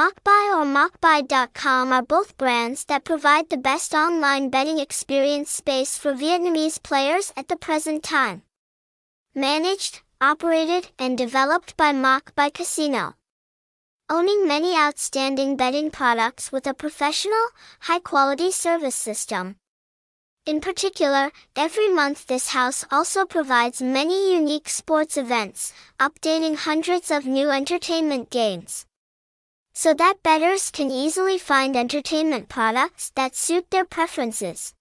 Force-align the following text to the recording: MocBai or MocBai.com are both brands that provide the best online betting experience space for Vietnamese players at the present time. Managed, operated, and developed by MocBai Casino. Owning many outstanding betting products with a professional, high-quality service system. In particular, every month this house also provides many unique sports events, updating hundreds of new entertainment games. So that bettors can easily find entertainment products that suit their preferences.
MocBai 0.00 0.44
or 0.56 0.64
MocBai.com 0.64 1.92
are 1.92 2.02
both 2.02 2.38
brands 2.38 2.86
that 2.86 3.04
provide 3.04 3.50
the 3.50 3.58
best 3.58 3.92
online 3.92 4.48
betting 4.48 4.78
experience 4.78 5.50
space 5.50 5.98
for 5.98 6.14
Vietnamese 6.14 6.82
players 6.82 7.34
at 7.36 7.48
the 7.48 7.56
present 7.56 8.02
time. 8.02 8.40
Managed, 9.34 10.00
operated, 10.18 10.90
and 10.98 11.18
developed 11.18 11.76
by 11.76 11.92
MocBai 11.92 12.54
Casino. 12.54 13.14
Owning 14.08 14.48
many 14.48 14.74
outstanding 14.74 15.54
betting 15.56 15.90
products 15.90 16.50
with 16.50 16.66
a 16.66 16.72
professional, 16.72 17.46
high-quality 17.80 18.52
service 18.52 18.94
system. 18.94 19.56
In 20.46 20.62
particular, 20.62 21.30
every 21.54 21.92
month 21.92 22.26
this 22.26 22.48
house 22.48 22.86
also 22.90 23.26
provides 23.26 23.82
many 23.82 24.32
unique 24.32 24.70
sports 24.70 25.18
events, 25.18 25.74
updating 25.98 26.56
hundreds 26.56 27.10
of 27.10 27.26
new 27.26 27.50
entertainment 27.50 28.30
games. 28.30 28.86
So 29.82 29.94
that 29.94 30.22
bettors 30.22 30.70
can 30.70 30.90
easily 30.90 31.38
find 31.38 31.74
entertainment 31.74 32.50
products 32.50 33.12
that 33.14 33.34
suit 33.34 33.70
their 33.70 33.86
preferences. 33.86 34.74